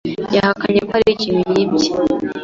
Yahakanye 0.35 0.79
ko 0.87 0.91
hari 0.95 1.09
ikintu 1.15 1.43
yibye. 1.57 1.89